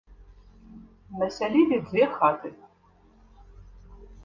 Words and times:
На 1.19 1.27
сялібе 1.35 1.77
дзве 1.89 2.03
хаты. 2.15 2.49